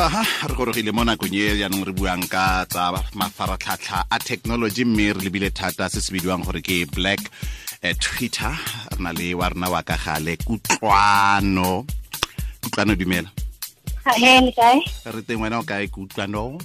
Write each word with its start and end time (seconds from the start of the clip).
aha 0.00 0.22
re 0.48 0.54
gorogile 0.56 0.92
mo 0.92 1.04
nakong 1.04 1.34
e 1.36 1.60
jaanong 1.60 1.84
re 1.84 1.92
buang 1.92 2.24
ka 2.26 2.64
tsa 2.66 2.90
mafaratlhatlha 3.14 4.08
a 4.10 4.18
technology 4.18 4.84
mme 4.84 5.12
re 5.12 5.20
lebile 5.24 5.50
thata 5.50 5.88
se 5.92 6.00
se 6.00 6.10
bidiwang 6.12 6.42
gore 6.42 6.62
ke 6.64 6.88
black 6.96 7.20
eh, 7.82 7.94
twitter. 8.00 8.52
Re 8.92 9.00
na 9.00 9.12
le 9.12 9.34
wa 9.34 9.48
rena 9.48 9.70
wa 9.70 9.82
ka 9.82 9.96
gale 9.96 10.36
kutlwano. 10.36 11.86
Kutlwano 12.62 12.96
dumela. 12.96 13.30
He 14.16 14.40
le 14.40 14.52
kae? 14.52 14.80
Re 15.14 15.22
teng 15.22 15.40
wena 15.40 15.60
o 15.60 15.62
kae 15.62 15.86
kutlwano? 15.88 16.58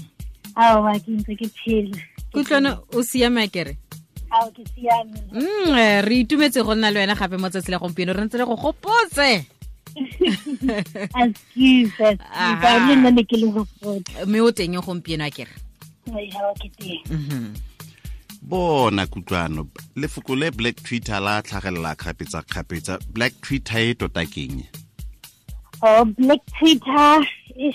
Kutlwano 0.55 0.99
ke 0.99 1.11
ntse 1.11 1.33
ke 1.35 1.47
phela. 1.53 1.97
Kutlwana 2.33 2.79
o 2.91 2.99
kere 2.99 3.03
siame 3.03 3.47
mm 5.31 5.75
eh, 5.77 6.01
re 6.01 6.15
itumetse 6.19 6.63
go 6.63 6.75
nna 6.75 6.91
le 6.91 6.99
wena 6.99 7.15
gape 7.15 7.37
mo 7.37 7.49
tsatsi 7.49 7.71
la 7.71 7.77
gompieno 7.77 8.13
re 8.13 8.25
ntse 8.25 8.37
le 8.39 8.45
go 8.45 8.55
gopotse. 8.55 9.45
Mme 14.25 14.41
o 14.41 14.51
teng 14.51 14.75
gompieno 14.81 15.25
a 15.25 15.29
kere. 15.29 15.55
Mhm. 17.09 17.53
bona 18.41 19.07
kutlwano. 19.07 19.67
Lefoko 19.95 20.35
le 20.35 20.51
black 20.51 20.83
twitter 20.83 21.19
la 21.19 21.41
tlhagelela 21.41 21.95
kgapetsa-kgapetsa. 21.95 22.99
Black 23.13 23.33
twitter 23.41 23.79
e 23.79 23.93
tota 23.93 24.25
keng? 24.25 24.63
Oh 25.81 26.05
black 26.05 26.41
twitter 26.59 27.25
e 27.57 27.73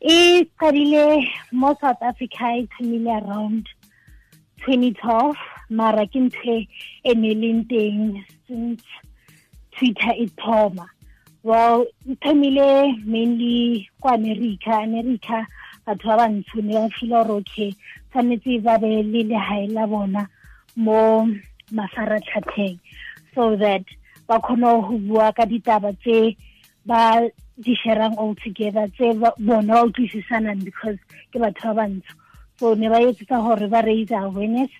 e 0.00 0.44
qadile 0.58 1.28
mo 1.52 1.76
south 1.80 2.02
africa 2.02 2.56
e 2.56 2.66
thomile 2.74 3.10
around 3.22 3.68
2012 4.66 5.36
mara 5.70 6.06
ke 6.06 6.18
ntho 6.18 6.66
e 7.04 7.12
ne 7.14 7.30
leng 7.34 7.62
teng 7.70 8.18
since 8.46 8.82
twitter 9.72 10.14
e 10.18 10.26
thoma. 10.36 10.86
Well 11.42 11.86
e 12.10 12.14
thomile 12.22 12.98
mainly 13.06 13.88
kwa 14.00 14.14
america. 14.14 14.82
America 14.82 15.46
batho 15.86 16.08
ba 16.08 16.16
bantsho 16.26 16.58
ne 16.62 16.74
ba 16.74 16.88
fila 16.90 17.24
gore 17.24 17.40
okay 17.40 17.70
tshwanetse 18.10 18.62
ba 18.62 18.78
be 18.78 19.02
le 19.02 19.22
lehae 19.30 19.66
la 19.72 19.86
bona 19.86 20.26
mo 20.76 21.26
mafaratlhatlheng 21.72 22.78
so 23.34 23.56
that 23.56 23.84
ba 24.28 24.38
kgone 24.40 24.68
go 24.86 24.98
bua 24.98 25.32
ka 25.32 25.44
ditaba 25.46 25.94
tse 26.02 26.36
ba 26.84 27.22
di 27.58 27.74
sharang 27.76 28.18
all 28.18 28.34
together 28.34 28.88
tse 28.98 29.14
bona 29.38 29.72
ba 29.74 29.86
utlwisisanang 29.86 30.64
because 30.64 30.98
ke 31.32 31.38
batho 31.38 31.70
ba 31.74 31.86
bantsho. 31.86 32.14
So 32.58 32.74
ne 32.74 32.88
ba 32.88 33.00
etsetsa 33.00 33.38
gore 33.40 33.66
ba 33.70 33.82
raise 33.82 34.10
awareness 34.10 34.70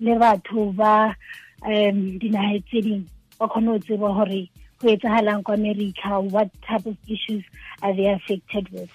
le 0.00 0.14
batho 0.18 0.72
ba 0.76 1.14
um 1.62 2.18
tse 2.18 2.80
dingwe 2.82 3.04
ba 3.38 3.46
kgone 3.48 3.66
go 3.66 3.78
tseba 3.78 4.08
gore 4.14 4.50
go 4.78 4.88
etsagalang 4.88 5.42
kwa 5.42 5.54
america 5.54 6.20
what 6.20 6.48
type 6.62 6.86
of 6.86 6.96
issues 7.08 7.44
are 7.82 7.94
they 7.94 8.06
affected 8.06 8.68
with? 8.72 8.90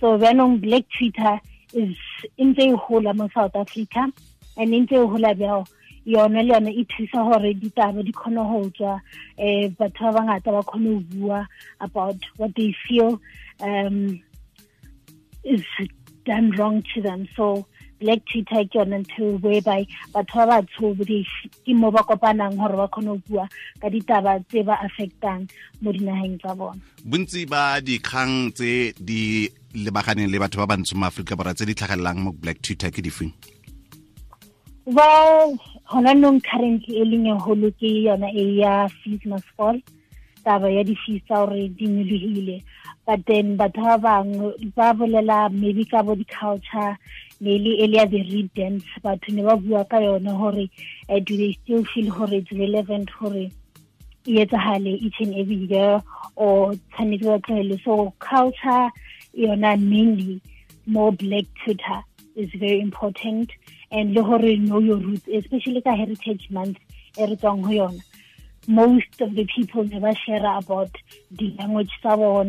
So 0.00 0.18
bjanong 0.18 0.60
black 0.60 0.84
twitter 0.98 1.40
is 1.72 1.96
e 2.36 2.44
ntse 2.44 2.62
e 2.70 2.76
gola 2.76 3.14
mo 3.14 3.28
south 3.34 3.54
africa 3.56 4.10
and 4.56 4.74
e 4.74 4.80
ntse 4.80 4.94
e 4.98 5.06
gola 5.06 5.34
bjao. 5.34 5.66
Yona 6.04 6.42
le 6.42 6.54
yona 6.54 6.70
e 6.70 6.84
thusa 6.84 7.22
gore 7.22 7.54
ditaba 7.54 8.02
di 8.02 8.12
kgone 8.12 8.42
go 8.42 8.70
tswa 8.70 9.00
um 9.38 9.68
batho 9.78 10.10
ba 10.10 10.18
bangata 10.18 10.50
ba 10.50 10.62
kgone 10.62 10.90
go 10.90 11.00
bua 11.14 11.46
about 11.80 12.18
what 12.36 12.54
they 12.56 12.74
feel 12.86 13.20
um 13.60 14.20
is 15.44 15.62
done 16.24 16.50
wrong 16.58 16.82
to 16.94 17.00
them. 17.00 17.28
So 17.36 17.66
black 18.02 18.20
twitter 18.26 18.66
ke 18.66 18.74
yone 18.82 18.98
ntho 19.06 19.38
whereby 19.38 19.86
batho 20.10 20.42
ba 20.42 20.58
batsho 20.58 20.90
ke 21.62 21.72
mo 21.78 21.94
ba 21.94 22.02
kopanang 22.02 22.58
gore 22.58 22.76
ba 22.76 22.90
kgone 22.90 23.14
go 23.14 23.22
bua 23.30 23.44
ka 23.78 23.86
ditaba 23.86 24.42
tse 24.50 24.66
ba 24.66 24.82
affectang 24.82 25.46
mo 25.80 25.94
dinageng 25.94 26.36
tsa 26.42 26.52
bona. 26.58 26.82
Bontsi 27.06 27.46
ba 27.46 27.78
dikgang 27.78 28.50
tse 28.50 28.90
di 28.98 29.46
lebaganeng 29.78 30.26
le 30.26 30.42
batho 30.42 30.58
ba 30.58 30.74
bantsho 30.74 30.98
mo 30.98 31.06
aforika 31.06 31.38
borwa 31.38 31.54
tse 31.54 31.70
di 31.70 31.78
tlhagelelang 31.78 32.18
mo 32.18 32.30
black 32.34 32.58
twitter 32.58 32.90
ke 32.90 32.98
difeng 32.98 33.30
well 34.84 35.54
hona 35.86 36.14
nong 36.14 36.40
currently 36.42 36.98
e 36.98 37.04
leng 37.06 37.38
holo 37.38 37.70
ke 37.78 37.86
yona 38.06 38.28
e 38.34 38.58
ya 38.58 38.88
fees 38.88 39.22
must 39.26 39.46
fall. 39.56 39.78
Taba 40.42 40.66
ya 40.66 40.82
di-fees 40.82 41.22
tsa 41.22 41.46
gore 41.46 41.70
di 41.70 41.86
nyolohile. 41.86 42.62
But 43.06 43.22
then 43.26 43.56
batho 43.56 43.82
ba 43.82 43.98
bangwe 43.98 44.74
ba 44.74 44.90
bolela 44.90 45.52
maybe 45.54 45.84
ka 45.84 46.02
bo 46.02 46.14
di-culture 46.18 46.98
maybe 47.42 47.70
earlier 47.82 48.06
the 48.06 48.22
reed 48.30 48.48
dance 48.54 48.84
batho 49.04 49.32
ne 49.36 49.42
ba 49.42 49.56
bua 49.56 49.84
ka 49.84 49.98
yona 50.06 50.32
gore 50.40 50.64
uh, 51.08 51.18
do 51.18 51.36
they 51.36 51.52
still 51.62 51.84
feel 51.92 52.08
gore 52.16 52.34
it's 52.38 52.52
relevant 52.52 53.10
gore 53.18 53.50
e 54.26 54.36
etsagale 54.42 54.92
each 55.06 55.18
and 55.24 55.34
every 55.42 55.60
year 55.72 55.92
or 56.36 56.74
tshwanetse 56.92 57.26
ba 57.30 57.38
tlogele 57.46 57.76
so 57.84 57.96
culture 58.30 58.84
yona 59.44 59.74
mainly 59.76 60.40
more 60.86 61.10
black 61.24 61.46
twitter 61.64 61.98
is 62.36 62.50
very 62.64 62.80
important 62.80 63.50
and 63.90 64.14
le 64.14 64.22
gore 64.30 64.56
know 64.68 64.78
your 64.88 65.00
roots 65.08 65.26
especially 65.40 65.82
ka 65.88 65.98
heritage 66.02 66.46
month 66.50 66.78
e 67.18 67.26
re 67.26 67.36
tswang 67.36 67.66
ho 67.66 67.72
yona 67.80 68.02
most 68.66 69.20
of 69.20 69.34
the 69.34 69.44
people 69.54 69.84
ne 69.84 69.98
ba 69.98 70.14
share 70.14 70.44
about 70.56 70.90
the 71.30 71.54
language 71.58 71.90
gore 72.02 72.44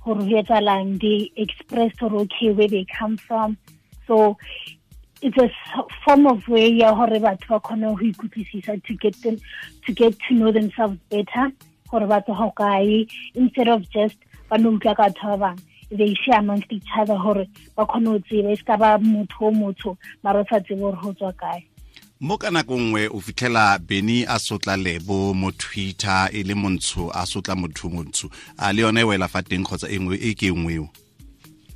ho 0.00 0.14
etsalang 0.14 1.00
they 1.00 1.30
express 1.36 1.92
or 2.02 2.14
okay 2.22 2.50
where 2.52 2.68
they 2.68 2.84
come 2.98 3.16
from. 3.16 3.56
So 4.06 4.36
it's 5.22 5.36
a 5.38 5.50
form 6.04 6.26
of 6.26 6.46
way 6.48 6.68
ya 6.68 6.92
gore 6.94 7.20
batho 7.20 7.48
ba 7.48 7.60
kgone 7.60 7.96
go 7.96 8.04
ikutlwisisa 8.04 8.82
to 8.84 8.94
get 8.94 9.14
them 9.22 9.38
to 9.86 9.92
get 9.92 10.18
to 10.28 10.34
know 10.34 10.52
themselves 10.52 10.98
better 11.08 11.52
gore 11.90 12.06
ba 12.06 12.22
instead 13.34 13.68
of 13.68 13.88
just 13.90 14.16
ba 14.50 14.58
no 14.58 14.78
they 15.90 16.14
share 16.14 16.40
amongst 16.40 16.72
each 16.72 16.88
other 16.98 17.16
gore 17.16 17.46
ba 17.76 17.86
kgone 17.86 18.04
go 18.04 18.18
tseba 18.18 18.52
e 18.52 18.56
se 18.56 18.64
ka 18.64 18.76
ba 18.76 18.98
motho 18.98 19.46
o 19.46 19.50
motsho 19.50 19.96
mara 20.22 20.44
sa 20.50 20.58
tsebe 20.58 20.80
gore 20.80 20.98
go 21.00 21.12
tswa 21.12 21.32
kae 21.32 21.64
mo 22.20 22.38
ka 22.38 22.50
nako 22.50 22.78
nngwe 22.78 23.08
o 23.08 23.20
fitlhela 23.20 23.78
beny 23.78 24.24
a 24.28 24.38
sotla 24.38 24.76
lebo 24.76 25.34
mo 25.34 25.50
twitter 25.50 26.28
e 26.32 26.42
le 26.42 26.54
montsho 26.54 27.10
a 27.12 27.26
sotla 27.26 27.54
motho 27.54 27.88
montsho. 27.90 28.30
A 28.58 28.72
le 28.72 28.82
yone 28.82 29.00
e 29.00 29.04
wela 29.04 29.28
fa 29.28 29.42
teng 29.42 29.64
kgotsa 29.64 29.88
e 29.90 29.98
nngwe 29.98 30.16
e 30.22 30.34
ke 30.34 30.46
e 30.46 30.54
nngweo 30.54 30.88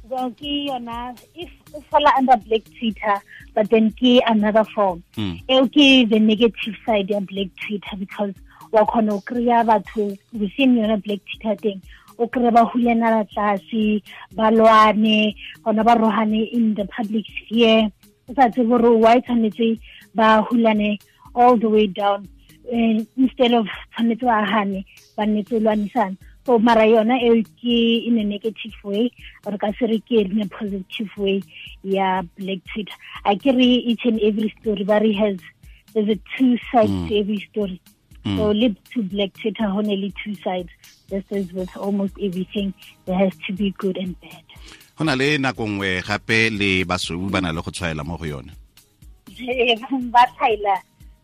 well 0.08 0.30
ke 0.30 0.72
yona 0.72 1.12
if 1.36 1.50
o 1.74 1.80
falla 1.90 2.08
under 2.16 2.36
black 2.48 2.64
twitter 2.78 3.20
but 3.54 3.68
then 3.68 3.90
ke 3.92 4.22
another 4.26 4.64
form 4.64 5.02
Mm. 5.16 5.36
eo 5.48 5.66
ke 5.68 6.08
the 6.08 6.18
negative 6.18 6.76
side 6.86 7.10
ya 7.10 7.20
black 7.20 7.48
twitter 7.60 7.96
because 7.98 8.32
wa 8.72 8.86
kgona 8.86 9.12
o 9.12 9.20
kry-a 9.20 9.64
batho 9.64 10.16
within 10.32 10.76
yona 10.76 10.96
black 11.02 11.20
twitter 11.28 11.56
teng. 11.60 11.80
O 12.18 12.26
kry 12.26 12.50
ba 12.50 12.64
hulenala 12.64 13.24
tlase 13.28 14.00
ba 14.32 14.50
lwane 14.50 15.34
gona 15.64 15.84
ba 15.84 15.94
rogane 15.94 16.48
in 16.52 16.74
the 16.74 16.84
public 16.86 17.24
sphere. 17.44 17.90
O 18.28 18.34
sa 18.34 18.48
tsebe 18.48 18.68
gore 18.68 18.96
why 18.96 19.20
tshwanetse 19.20 19.78
ba 20.14 20.42
hulane 20.48 20.98
all 21.34 21.56
the 21.56 21.68
way 21.68 21.86
down 21.86 22.26
uh, 22.72 23.04
instead 23.16 23.52
of 23.54 23.66
tshwanetse 23.92 24.24
ba 24.24 24.42
agane 24.44 24.84
ba 25.16 25.26
nnetse 25.26 25.60
lwanisana. 25.60 26.16
So 26.46 26.58
mara 26.58 26.82
yona 26.86 27.20
e 27.20 27.42
ke 27.42 28.06
in 28.08 28.18
a 28.18 28.24
negative 28.24 28.72
way 28.82 29.10
or 29.46 29.58
ka 29.58 29.70
se 29.78 29.86
re 29.86 30.00
ke 30.00 30.24
in 30.24 30.40
a 30.40 30.46
positive 30.48 31.10
way 31.18 31.42
ya 31.82 32.22
black 32.38 32.58
twitter. 32.72 32.94
A 33.26 33.36
ke 33.36 33.52
re 33.52 33.84
each 33.84 34.04
and 34.06 34.18
every 34.20 34.54
story 34.60 34.84
ba 34.84 34.98
re 35.00 35.12
has 35.12 35.36
there's 35.94 36.08
a 36.08 36.18
two 36.36 36.56
sides 36.72 36.90
Mm. 36.90 37.08
to 37.08 37.18
every 37.18 37.40
story. 37.50 37.80
So 38.24 38.50
le 38.52 38.68
to 38.92 39.02
black 39.02 39.32
twitter 39.40 39.68
ho 39.68 39.80
ne 39.80 39.96
le 39.96 40.10
two 40.24 40.34
sides. 40.36 40.68
Just 41.10 41.32
as 41.32 41.52
with 41.52 41.74
almost 41.76 42.14
everything 42.22 42.72
there 43.06 43.16
has 43.16 43.32
to 43.46 43.52
be 43.52 43.70
good 43.78 43.96
and 43.96 44.18
bad. 44.20 44.42
Go 44.96 45.04
na 45.04 45.14
le 45.14 45.38
nako 45.38 45.66
nngwe 45.68 46.02
gape 46.02 46.50
le 46.50 46.84
basweu 46.84 47.30
ba 47.30 47.40
na 47.40 47.52
le 47.52 47.60
go 47.62 47.70
tshwaela 47.70 48.04
mo 48.04 48.16
go 48.16 48.24
yone 48.24 48.52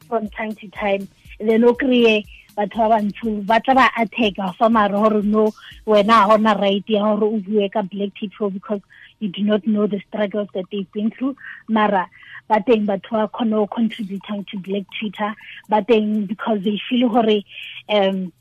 from 0.09 0.29
time 0.31 0.55
to 0.55 0.69
time. 0.69 1.09
Then 1.41 1.65
o 1.65 1.75
kry-e 1.75 2.27
batho 2.57 2.89
ba 2.89 2.95
bantsho 2.95 3.45
ba 3.47 3.61
tla 3.61 3.75
ba 3.75 3.91
attacka 3.99 4.55
fa 4.57 4.69
mare 4.71 4.93
gore 4.93 5.23
no 5.23 5.53
wena 5.87 6.23
ga 6.23 6.37
gona 6.37 6.61
right 6.61 6.85
ya 6.89 7.03
gore 7.03 7.27
o 7.27 7.39
bue 7.39 7.69
ka 7.69 7.83
black 7.83 8.15
people 8.15 8.51
because 8.51 8.81
you 9.19 9.29
do 9.29 9.43
not 9.43 9.67
know 9.67 9.87
the 9.87 10.01
struggles 10.09 10.49
that 10.55 10.65
they've 10.71 10.93
been 10.93 11.11
through. 11.11 11.35
Mara 11.69 12.09
ba 12.49 12.61
teng 12.61 12.87
batho 12.87 13.19
ba 13.19 13.29
kgone 13.29 13.51
go 13.51 13.67
contributing 13.67 14.45
to 14.51 14.59
black 14.59 14.85
twitter. 14.99 15.35
Ba 15.69 15.83
teng 15.83 16.27
because 16.27 16.63
they 16.63 16.81
feel 16.89 17.09
gore 17.09 17.43
um 17.89 18.33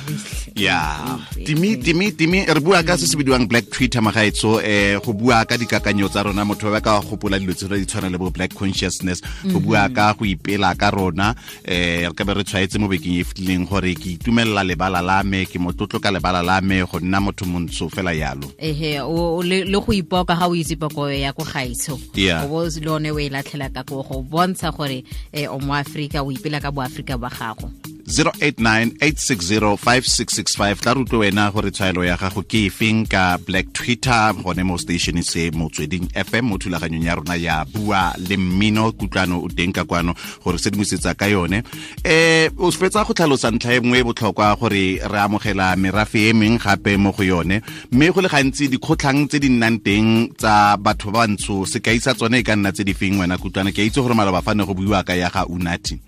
Yeah. 0.53 1.17
Timi 1.45 1.77
timi 1.77 2.11
timi 2.11 2.45
re 2.45 2.59
bua 2.61 2.83
ka 2.83 2.95
se 2.97 3.07
se 3.07 3.17
bidiwang 3.17 3.47
black 3.49 3.69
twitter 3.71 4.01
magaetso 4.01 4.61
eh 4.61 4.99
go 5.01 5.13
bua 5.13 5.45
ka 5.45 5.57
dikakanyo 5.57 6.09
tsa 6.09 6.23
rona 6.23 6.45
motho 6.45 6.69
ba 6.71 6.81
ka 6.81 7.01
gopola 7.01 7.39
dilo 7.39 7.53
tse 7.53 7.67
di 7.69 7.85
tshwana 7.85 8.09
le 8.09 8.17
bo 8.17 8.29
black 8.29 8.53
consciousness 8.53 9.21
go 9.45 9.59
bua 9.59 9.89
ka 9.89 10.13
go 10.13 10.25
ipela 10.25 10.75
ka 10.77 10.89
rona 10.91 11.33
eh 11.65 12.05
re 12.05 12.13
ka 12.13 12.23
be 12.25 12.33
re 12.33 12.43
tshwaetse 12.43 12.77
mo 12.77 12.87
bekeng 12.87 13.17
e 13.17 13.23
fitleng 13.23 13.65
gore 13.69 13.93
ke 13.97 14.17
itumelela 14.17 14.63
lebala 14.65 15.01
la 15.01 15.23
me 15.23 15.45
ke 15.45 15.57
motlotlo 15.57 15.99
ka 16.01 16.09
lebala 16.11 16.41
la 16.45 16.61
me 16.61 16.81
go 16.85 16.99
nna 17.01 17.17
motho 17.21 17.45
montsho 17.45 17.89
fela 17.89 18.13
yalo 18.13 18.49
ehe 18.57 19.01
o- 19.01 19.41
le 19.41 19.63
le 19.65 19.77
go 19.81 19.93
ipoka 19.93 20.33
ga 20.37 20.47
o 20.49 20.53
itse 20.55 20.75
poko 20.77 21.09
ya 21.09 21.33
ko 21.33 21.43
gaetso. 21.45 21.97
O 22.45 22.47
bo 22.47 22.65
le 22.65 22.89
one 22.89 23.09
o 23.11 23.17
e 23.19 23.29
latlhela 23.29 23.69
ka 23.73 23.83
ko 23.83 24.01
go 24.03 24.21
bontsha 24.21 24.69
gore 24.73 25.03
eh 25.33 25.46
o 25.49 25.59
mo 25.59 25.73
Afrika 25.73 26.23
o 26.23 26.31
ipela 26.31 26.59
ka 26.59 26.71
boaforika 26.71 27.17
ba 27.17 27.29
gago 27.29 27.71
0898605665. 28.07 30.75
Tla 30.75 30.93
rutwe 30.93 31.17
wena 31.17 31.51
gore 31.51 31.71
tshwaelo 31.71 32.05
ya 32.05 32.17
gago 32.17 32.41
ke 32.41 32.65
efeng 32.65 33.07
ka 33.07 33.37
black 33.37 33.73
twitter 33.73 34.33
gone 34.43 34.63
mo 34.63 34.77
station 34.77 35.23
se 35.23 35.51
motsweding 35.51 36.07
fm 36.15 36.45
mo 36.47 36.57
thulaganyong 36.57 37.03
ya 37.03 37.15
rona 37.15 37.35
ya 37.35 37.65
bua 37.65 38.13
le 38.17 38.37
mmino. 38.37 38.91
Kutlwano 38.91 39.43
o 39.43 39.49
teng 39.49 39.73
ka 39.73 39.83
kwano 39.83 40.13
gore 40.43 40.57
sedimosetsa 40.57 41.13
ka 41.19 41.27
yone. 41.27 41.63
Eh 42.03 42.49
o 42.57 42.71
fetsa 42.71 43.03
go 43.03 43.13
tlhalosa 43.13 43.51
ntlha 43.51 43.73
e 43.75 43.79
nngwe 43.79 43.99
e 43.99 44.03
botlhokwa 44.03 44.55
gore 44.55 44.99
re 45.03 45.19
amogela 45.19 45.75
merafe 45.75 46.29
e 46.29 46.33
meng 46.33 46.57
gape 46.57 46.97
mo 46.97 47.11
go 47.11 47.23
yone. 47.23 47.61
Mme 47.91 48.11
go 48.11 48.21
le 48.21 48.29
gantsi 48.29 48.67
dikgotlhang 48.71 49.27
tse 49.27 49.39
di 49.39 49.49
nnang 49.49 49.79
teng 49.83 50.29
tsa 50.39 50.77
batho 50.79 51.11
ba 51.11 51.27
bantsho 51.27 51.65
sekai 51.67 51.99
sa 51.99 52.13
tsone 52.15 52.39
e 52.39 52.43
ka 52.43 52.55
nna 52.55 52.71
tse 52.71 52.83
di 52.87 52.93
feng 52.93 53.19
wena? 53.19 53.37
Kutlwana 53.37 53.71
ke 53.75 53.83
a 53.83 53.85
itse 53.91 53.99
gore 53.99 54.15
malaba 54.15 54.41
fane 54.41 54.63
go 54.63 54.73
buiwa 54.73 55.03
ka 55.03 55.11
ya 55.11 55.27
ga 55.27 55.43
unati 55.43 56.06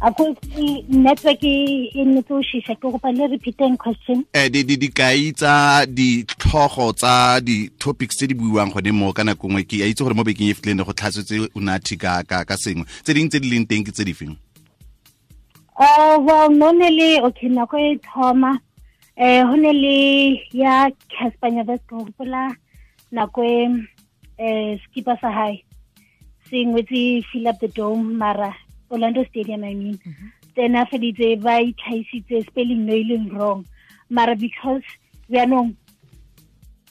Akusi 0.00 0.84
network 0.88 1.42
e 1.42 1.90
e 1.94 2.04
nnetse 2.04 2.34
o 2.34 2.42
shisha 2.42 2.74
ke 2.76 2.84
kopa 2.92 3.12
le 3.16 3.26
repeating 3.32 3.78
question. 3.78 4.26
eh 4.34 4.50
di 4.50 4.62
di 4.62 4.76
dikai 4.76 5.32
tsa 5.32 5.86
ditlhogo 5.86 6.92
tsa 6.92 7.40
di-topics 7.40 8.16
tse 8.16 8.26
di 8.26 8.34
buiwang 8.34 8.72
gone 8.72 8.92
mo 8.92 9.12
ka 9.12 9.24
nako 9.24 9.48
nngwe. 9.48 9.64
Ke 9.64 9.80
a 9.80 9.88
itse 9.88 10.04
gore 10.04 10.12
mo 10.12 10.20
bekeng 10.20 10.52
e 10.52 10.54
fetileng 10.54 10.76
ne 10.76 10.84
go 10.84 10.92
tlhatswetse 10.92 11.48
o 11.48 11.60
ka 11.96 12.20
ka 12.28 12.44
ka 12.44 12.56
sengwe. 12.60 12.84
Tse 12.84 13.14
dingwe 13.14 13.28
tse 13.32 13.40
di 13.40 13.48
leng 13.48 13.64
teng 13.64 13.84
ke 13.88 13.92
tse 13.92 14.04
di 14.04 14.12
feng? 14.12 14.36
Uh, 15.80 16.20
well, 16.20 16.50
no 16.50 16.72
ne 16.72 16.90
le, 16.92 17.20
okay, 17.24 17.48
nako 17.48 17.76
e 17.80 17.96
thoma, 18.04 18.60
eh, 19.16 19.40
ho 19.44 19.56
ne 19.56 19.72
le 19.72 20.40
ya 20.52 20.90
Casper 21.08 21.64
ke 21.88 21.96
hopola 21.96 22.52
nako 23.12 23.44
e, 23.44 23.84
eh, 24.38 24.76
skipper 24.84 25.16
sa 25.20 25.32
hae, 25.32 25.64
se 26.48 26.64
ngwetse 26.64 27.24
fill 27.32 27.48
up 27.48 27.60
the 27.60 27.68
dome, 27.68 28.16
mara 28.16 28.52
Orlando 28.90 29.24
Stadium, 29.24 29.64
I 29.64 29.74
mean. 29.74 29.98
Then 30.54 30.76
a 30.76 30.86
feditse 30.86 31.42
ba 31.42 31.60
itlhaisitse 31.60 32.46
spelling 32.46 32.86
no 32.86 32.94
e 32.94 33.04
leng 33.04 33.32
wrong, 33.36 33.66
mara 34.08 34.34
because 34.34 34.82
jaanong 35.30 35.74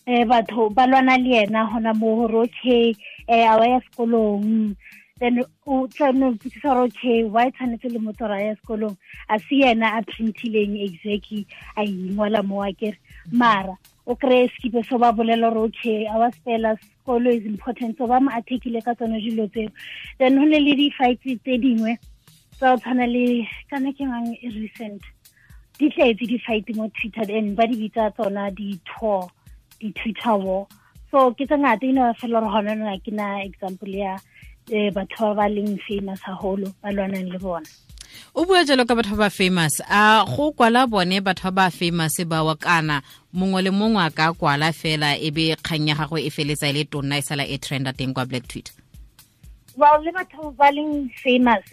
eh 0.06 0.24
batho 0.24 0.70
ba 0.74 0.86
lwana 0.86 1.18
le 1.18 1.42
ena 1.44 1.66
hona 1.66 1.94
mo 1.98 2.16
gore 2.16 2.46
okay 2.46 2.94
eh 3.28 3.48
a 3.48 3.58
wa 3.58 3.66
ya 3.66 3.80
sekolong. 3.90 4.76
Then 5.18 5.42
o 5.66 5.88
tla 5.88 6.12
botsisa 6.12 6.62
gore 6.62 6.86
okay 6.88 7.24
why 7.24 7.50
tshwanetse 7.50 7.90
le 7.92 8.00
motho 8.00 8.30
ra 8.30 8.38
ya 8.38 8.56
sekolong. 8.62 8.98
A 9.30 9.40
se 9.40 9.64
yena 9.64 9.98
a 9.98 10.04
printileng 10.04 10.78
exactly 10.86 11.48
a 11.76 11.82
ingwala 11.82 12.46
mo 12.46 12.62
a 12.62 12.72
kere. 12.74 12.98
Mara 13.32 13.76
o 14.06 14.16
kry-e 14.16 14.52
skipe 14.54 14.86
so 14.86 15.00
ba 15.00 15.12
bolela 15.12 15.50
gore 15.50 15.66
okay 15.70 16.06
a 16.06 16.20
wa 16.20 16.30
spela 16.30 16.78
is 17.08 17.46
important. 17.46 17.98
So 17.98 18.08
ba 18.08 18.20
mo 18.20 18.32
article 18.32 18.82
ka 18.82 18.94
tsone 18.94 19.22
dilo 19.22 19.50
tseo. 19.52 19.72
Then 20.20 20.38
ho 20.38 20.46
ne 20.46 20.60
le 20.60 20.76
di-fight 20.76 21.22
tse 21.22 21.58
dingwe 21.58 21.98
tsa 22.58 22.76
go 22.76 22.78
tshwana 22.78 23.06
le 23.08 23.48
kana 23.70 23.94
ke 23.94 24.04
ngang 24.04 24.34
recent 24.44 25.02
di 25.78 25.90
tletse 25.90 26.26
di-fight 26.28 26.76
mo 26.76 26.90
twitter 27.00 27.30
and 27.30 27.56
ba 27.56 27.68
di 27.68 27.76
bitsa 27.76 28.14
tsona 28.16 28.50
di-tour 28.56 29.30
di-twitter 29.80 30.36
war. 30.38 30.68
So 31.12 31.32
ke 31.32 31.46
tse 31.46 31.56
ngata 31.56 31.86
ene 31.86 32.14
fela 32.20 32.42
gore 32.42 32.52
gona 32.52 32.76
nna 32.76 32.98
ke 33.04 33.12
na 33.14 33.40
example 33.46 33.90
ya 33.90 34.18
um 34.72 34.90
batho 34.92 35.36
ba 35.36 35.46
ba 35.46 35.46
leng 35.50 35.78
famous 35.88 36.20
haholo 36.22 36.74
ba 36.82 36.90
lwanang 36.90 37.30
le 37.30 37.40
bona 37.40 37.85
o 38.36 38.46
bua 38.46 38.66
jalo 38.66 38.86
ka 38.88 38.96
batho 38.96 39.16
ba 39.18 39.26
ba 39.26 39.30
famous. 39.30 39.82
A 39.90 40.26
go 40.26 40.52
kwala 40.52 40.90
bone 40.90 41.22
batho 41.22 41.52
ba 41.54 41.68
ba 41.68 41.72
famous 41.72 42.18
bawa 42.26 42.56
kana. 42.60 43.02
Mongwe 43.34 43.64
le 43.64 43.72
mongwe 43.72 44.06
a 44.06 44.12
ka 44.12 44.34
kwala 44.34 44.72
fela 44.74 45.18
e 45.20 45.30
be 45.30 45.56
kgang 45.56 45.88
ya 45.88 45.96
gagwe 45.96 46.26
e 46.26 46.30
feletsa 46.30 46.70
e 46.70 46.74
le 46.74 46.84
tonna 46.84 47.18
e 47.18 47.22
sala 47.22 47.44
e 47.44 47.58
trenda 47.58 47.94
teng 47.94 48.14
kwa 48.14 48.26
black 48.26 48.48
twitter. 48.48 48.74
Well 49.76 50.02
le 50.04 50.12
batho 50.12 50.56
ba 50.56 50.72
leng 50.72 51.12
famous 51.24 51.64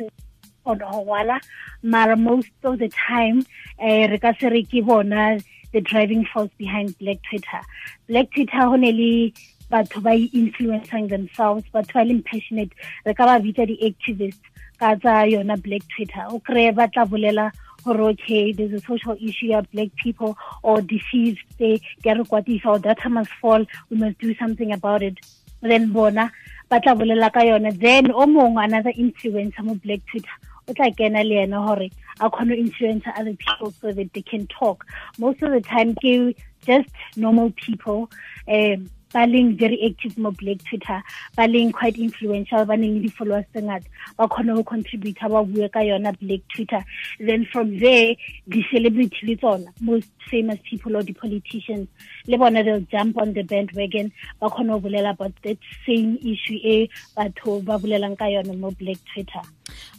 kgona 0.64 0.90
go 0.90 1.04
ngwala 1.04 1.40
mara 1.82 2.16
most 2.16 2.50
of 2.64 2.78
the 2.78 2.88
time 2.88 3.44
eh 3.78 4.06
re 4.06 4.18
ka 4.18 4.32
se 4.38 4.48
re 4.48 4.62
ke 4.62 4.84
bona 4.84 5.40
the 5.72 5.80
driving 5.80 6.24
force 6.24 6.50
behind 6.58 6.96
black 6.98 7.18
twitter. 7.28 7.60
Black 8.08 8.30
twitter 8.30 8.58
go 8.58 8.76
ne 8.76 8.92
le 8.92 9.32
batho 9.72 10.02
ba 10.06 10.12
influencing 10.42 11.08
themselves 11.08 11.64
batho 11.74 11.94
ba 11.98 12.04
leng 12.08 12.22
passionate 12.30 12.72
re 13.06 13.14
ka 13.20 13.26
ba 13.30 13.40
bitsa 13.44 13.68
di-activists 13.70 14.52
ka 14.82 14.94
tsa 15.02 15.14
yona 15.32 15.56
black 15.66 15.84
twitter. 15.94 16.24
O 16.28 16.40
kry-e 16.46 16.72
ba 16.78 16.88
tla 16.94 17.04
bolela 17.06 17.50
gore 17.84 18.02
okay 18.10 18.52
there's 18.52 18.72
a 18.78 18.80
social 18.86 19.16
issue 19.28 19.50
ya 19.54 19.62
black 19.74 19.90
people 20.02 20.36
or 20.62 20.80
disease 20.92 21.38
tse 21.58 21.70
di 22.02 22.10
a 22.10 22.14
re 22.18 22.24
kwatisa 22.32 22.66
or 22.74 22.78
data 22.78 23.08
must 23.08 23.32
fall 23.40 23.64
we 23.90 23.96
must 24.04 24.18
do 24.18 24.34
something 24.42 24.72
about 24.78 25.02
it. 25.02 25.18
Then 25.62 25.92
bona 25.96 26.30
ba 26.68 26.80
tla 26.80 26.94
bolela 27.02 27.32
ka 27.32 27.44
yone 27.50 27.70
then 27.84 28.10
o 28.12 28.26
mongwe 28.36 28.64
another 28.64 28.94
influencer 29.04 29.64
mo 29.68 29.74
black 29.86 30.02
twitter 30.10 30.38
o 30.68 30.72
tla 30.72 30.90
kena 31.02 31.22
le 31.28 31.42
ena 31.42 31.66
gore 31.66 31.90
a 32.20 32.30
kgone 32.30 32.56
influence 32.64 33.04
other 33.16 33.36
people 33.44 33.70
so 33.80 33.92
that 33.92 34.12
they 34.12 34.22
can 34.22 34.46
talk. 34.46 34.84
Most 35.18 35.42
of 35.42 35.50
the 35.52 35.60
time 35.60 35.94
ke 35.94 36.34
just 36.66 36.90
normal 37.16 37.50
people 37.66 38.10
um 38.48 38.90
ba 39.12 39.26
leng 39.26 39.56
very 39.58 39.78
active 39.84 40.16
mo 40.18 40.30
black 40.32 40.58
twitter 40.64 41.02
ba 41.36 41.44
leng 41.46 41.72
quite 41.72 41.96
influential 41.98 42.64
ba 42.64 42.76
neng 42.76 42.96
le 42.96 43.00
di-followers 43.08 43.44
tse 43.52 43.60
ngata. 43.60 43.86
Ba 44.18 44.28
kgone 44.28 44.54
go 44.56 44.64
contributor 44.64 45.28
ba 45.28 45.44
bue 45.44 45.68
ka 45.68 45.80
yona 45.80 46.12
black 46.20 46.40
twitter. 46.54 46.82
Then 47.20 47.46
from 47.52 47.78
there 47.78 48.16
di-celebrity 48.48 49.20
le 49.26 49.36
tsona 49.36 49.68
most 49.80 50.08
famous 50.30 50.58
people 50.68 50.96
or 50.96 51.02
di-politicians 51.02 51.88
le 52.26 52.38
bona 52.38 52.64
they'll 52.64 52.86
jump 52.90 53.18
on 53.18 53.32
the 53.32 53.42
bandwagon. 53.42 54.12
Ba 54.40 54.48
kgone 54.48 54.72
go 54.76 54.80
bolela 54.88 55.10
about 55.10 55.32
that 55.44 55.58
same 55.86 56.16
issue 56.22 56.58
e 56.62 56.88
batho 57.16 57.60
ba 57.64 57.78
bolelang 57.78 58.16
ka 58.18 58.26
yone 58.26 58.56
mo 58.58 58.70
black 58.70 58.98
twitter. 59.12 59.42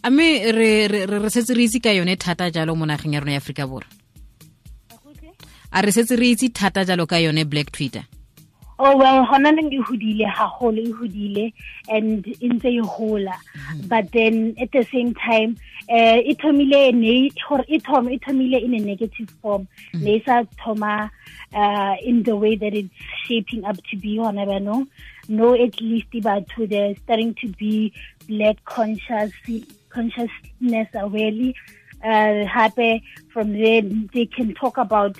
A 0.03 0.09
mme 0.09 0.51
re 0.51 0.87
re- 0.87 1.05
re- 1.05 1.19
re 1.19 1.29
setse 1.29 1.55
re 1.55 1.63
itse 1.65 1.79
ka 1.81 1.89
yone 1.91 2.15
thata 2.17 2.49
jalo 2.51 2.75
mo 2.75 2.85
nageng 2.85 3.13
ya 3.13 3.19
rona 3.19 3.37
ya 3.37 3.39
aforika 3.39 3.67
borwa. 3.69 3.87
A 5.71 5.81
re 5.81 5.91
setse 5.91 6.17
re 6.17 6.33
itse 6.33 6.49
thata 6.53 6.85
jalo 6.85 7.07
ka 7.07 7.17
yone 7.17 7.43
black 7.45 7.71
twitter 7.71 8.03
Oh 8.79 8.97
well, 8.97 9.23
hona 9.25 9.51
neng 9.55 9.71
e 9.71 9.77
hodile 9.77 10.25
haholo 10.25 10.81
e 10.81 10.91
hodile 10.91 11.53
and 11.89 12.25
e 12.27 12.49
ntse 12.49 12.71
e 12.71 12.79
hola. 12.79 13.35
But 13.87 14.11
then 14.11 14.55
at 14.59 14.71
the 14.71 14.83
same 14.91 15.13
time, 15.13 15.57
eh 15.89 16.21
e 16.25 16.33
thomile 16.35 16.91
ne 16.93 17.27
e 17.27 17.79
thoma 17.79 18.11
e 18.11 18.17
thomile 18.17 18.63
in 18.63 18.73
a 18.73 18.79
negative 18.79 19.29
form. 19.41 19.67
Ne 19.93 20.23
sa 20.25 20.43
thoma 20.57 21.11
uh 21.53 21.95
in 22.01 22.23
the 22.23 22.35
way 22.35 22.55
that 22.55 22.73
it's 22.73 22.89
shaping 23.25 23.63
up 23.63 23.77
to 23.91 23.97
be 23.97 24.17
hona 24.17 24.45
ba 24.45 24.59
no. 24.59 24.87
No 25.27 25.53
at 25.53 25.79
least 25.79 26.09
batho 26.11 26.67
they're 26.67 26.95
starting 26.95 27.35
to 27.35 27.47
be 27.49 27.93
black 28.27 28.63
conscious 28.65 29.31
consciousness 29.89 30.87
awarely. 30.95 31.53
Uh 32.03 32.45
happy 32.45 33.03
from 33.31 33.53
there 33.53 33.83
they 34.13 34.25
can 34.25 34.53
talk 34.55 34.77
about 34.77 35.15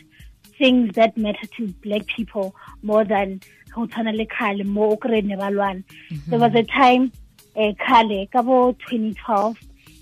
things 0.58 0.94
that 0.96 1.18
matter 1.18 1.48
to 1.58 1.68
black 1.88 2.06
people 2.16 2.56
more 2.82 3.04
than 3.04 3.40
go 3.74 3.86
tshwana 3.88 4.16
le 4.22 4.26
khale 4.38 4.64
mo 4.78 4.90
o 4.94 4.98
kry 4.98 5.22
ne 5.22 5.36
ba 5.36 5.50
mhm. 5.50 5.84
there 6.30 6.40
was 6.40 6.56
a 6.56 6.64
time 6.64 7.12
eh 7.56 7.74
khale 7.86 8.20
ka 8.32 8.42
bo 8.42 8.74
2012 8.90 9.56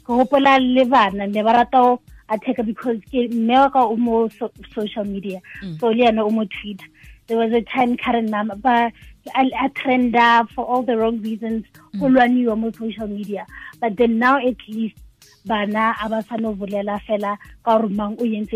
ke 0.05 0.12
gopola 0.20 0.55
le 0.60 0.86
bana 0.86 1.27
ne 1.27 1.43
ba 1.43 1.53
rata 1.58 1.81
go 1.84 2.00
attack 2.31 2.58
because 2.65 2.98
ke 3.12 3.27
mme 3.31 3.55
wa 3.60 3.70
ka 3.70 3.84
o 3.84 3.96
mo 3.96 4.29
social 4.74 5.05
media 5.05 5.39
mm. 5.63 5.79
so 5.79 5.89
le 5.89 6.05
yena 6.05 6.25
o 6.25 6.29
mo 6.29 6.46
twitter. 6.46 6.88
There 7.27 7.38
was 7.38 7.53
a 7.53 7.62
time 7.62 7.96
karen 7.98 8.29
mama 8.31 8.55
ba 8.55 8.91
a, 9.36 9.70
trenda 9.70 10.50
for 10.50 10.65
all 10.65 10.84
the 10.84 10.98
wrong 10.98 11.22
reasons 11.22 11.65
mm. 11.93 12.00
go 12.00 12.08
lwaniwa 12.08 12.58
mo 12.58 12.72
social 12.72 13.08
media. 13.08 13.46
But 13.79 13.98
then 13.98 14.17
now 14.20 14.38
at 14.38 14.58
least 14.67 14.98
bana 15.46 15.96
a 16.03 16.10
ba 16.10 16.24
sa 16.27 16.36
no 16.36 16.55
bolela 16.55 17.00
fela 17.08 17.38
ka 17.65 17.77
gore 17.77 17.89
mang 17.89 18.15
o 18.20 18.25
eng 18.25 18.48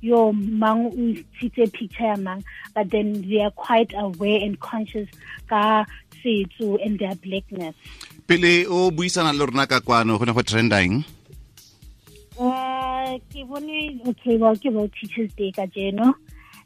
yo 0.00 0.32
mang 0.32 0.86
o 0.86 0.90
ntshitse 0.96 1.72
picture 1.72 2.08
ya 2.08 2.16
mang 2.16 2.42
but 2.74 2.90
then 2.90 3.22
they 3.28 3.40
are 3.40 3.52
quite 3.52 3.92
aware 3.96 4.40
and 4.40 4.58
conscious 4.60 5.08
ka 5.48 5.84
setso 6.22 6.76
and 6.84 6.98
their 6.98 7.14
blackness. 7.20 7.74
Pele 8.26 8.66
o 8.66 8.90
buisana 8.90 9.36
le 9.36 9.46
rona 9.46 9.66
ka 9.66 9.80
kwano 9.80 10.18
go 10.18 10.24
ne 10.24 10.32
go 10.32 10.42
trendang 10.42 11.04
Uh, 12.40 13.20
ke 13.28 13.44
bone 13.44 14.00
okay 14.08 14.40
well 14.40 14.56
ke 14.56 14.72
bo 14.72 14.88
teachers 14.96 15.28
day 15.36 15.52
ka 15.52 15.68
jeno. 15.68 16.14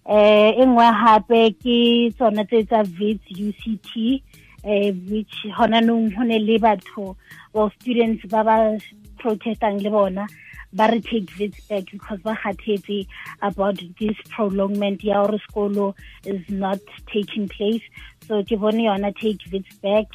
Eh 0.06 0.54
e 0.54 0.64
nngwe 0.66 0.86
hape 0.86 1.40
ke 1.58 1.78
tsona 2.14 2.44
tse 2.46 2.62
tsa 2.70 2.86
Wits 2.94 3.26
uct 3.34 4.22
eh 4.64 4.92
which 5.10 5.34
hona 5.56 5.80
nong 5.82 6.12
hone 6.14 6.38
le 6.46 6.58
batho 6.62 7.16
well 7.52 7.72
students 7.80 8.22
ba 8.30 8.44
ba 8.44 8.78
protestang 9.18 9.82
le 9.82 9.90
bona 9.90 10.28
ba 10.74 10.90
re 10.90 11.00
take 11.00 11.30
Wits 11.38 11.60
back 11.70 11.86
because 11.90 12.20
ba 12.26 12.34
kgathetse 12.34 13.06
about 13.42 13.78
this 13.98 14.16
prolongment 14.34 15.04
ya 15.04 15.22
gore 15.22 15.38
sekolo 15.46 15.94
is 16.26 16.42
not 16.50 16.80
taking 17.12 17.48
place. 17.48 17.82
So 18.26 18.42
ke 18.42 18.58
bone 18.58 18.82
yona 18.82 19.14
take 19.14 19.38
Wits 19.52 19.70
back 19.78 20.10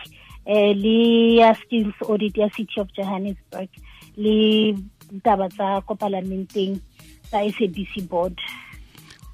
eh 0.46 0.74
le 0.76 1.40
ya 1.40 1.54
skills 1.54 1.96
audit 2.04 2.38
ya 2.38 2.50
city 2.56 2.76
of 2.82 2.92
johannesburg 2.92 3.70
le 4.18 4.76
taba 5.24 5.48
tsa 5.50 5.82
ko 5.88 5.96
palamenteng 5.96 6.82
tsa 7.32 7.48
SABC 7.56 8.04
board. 8.10 8.36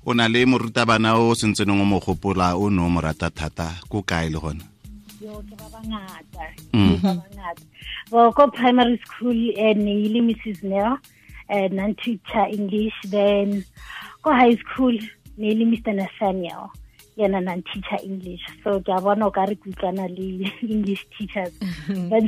O 0.05 0.13
na 0.13 0.29
le 0.29 0.45
morutabana 0.45 1.17
o 1.17 1.33
sentseneng 1.33 1.81
o 1.81 1.85
mo 1.85 1.99
gopola 1.99 2.53
o 2.53 2.69
ne 2.69 2.81
o 2.85 2.89
mo 2.89 3.01
rata 3.01 3.33
thata 3.33 3.81
ko 3.89 4.05
kae 4.05 4.29
le 4.29 4.37
gona? 4.37 4.65
Yo 5.17 5.41
ke 5.41 5.57
ba 5.57 5.67
bangata. 5.73 6.45
Ke 6.69 7.73
well 8.11 8.29
ko 8.31 8.47
primary 8.53 9.01
school 9.01 9.33
eh, 9.57 9.73
ne 9.73 10.05
ile 10.05 10.21
mrs 10.21 10.61
nel 10.61 11.01
eh, 11.49 11.69
non 11.69 11.95
teacher 11.95 12.49
english 12.49 12.95
then 13.09 13.63
ko 14.21 14.33
high 14.33 14.57
school 14.57 14.97
mainly 15.37 15.65
mr 15.65 15.93
nathaniel? 15.93 16.73
Yena 17.15 17.39
non 17.39 17.63
teacher 17.63 18.01
english. 18.03 18.41
So 18.63 18.81
ke 18.81 18.91
a 18.91 18.99
bona 18.99 19.27
o 19.27 19.31
ka 19.31 19.45
re 19.45 19.55
kutlwana 19.55 20.09
le 20.09 20.49
english 20.73 21.05
teachers. 21.15 21.53
But, 22.11 22.25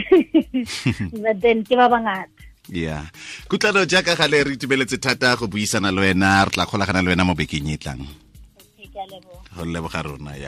but 1.24 1.38
then 1.42 1.66
ke 1.66 1.74
ba 1.76 1.90
bangata. 1.90 2.30
Ya. 2.70 3.04
Kutlano 3.50 3.84
jaaka 3.84 4.16
gale 4.16 4.44
re 4.44 4.54
itumeletse 4.54 5.02
thata 5.02 5.36
go 5.36 5.48
buisana 5.48 5.92
le 5.92 6.02
wena 6.06 6.46
re 6.46 6.52
tla 6.54 6.70
kgolagana 6.70 7.02
le 7.02 7.10
wena 7.10 7.26
mo 7.26 7.34
bekeng 7.34 7.68
e 7.74 7.78
tlang. 7.82 8.06
Go 9.58 9.66
leboga 9.66 10.06
rona 10.06 10.38
ya 10.38 10.46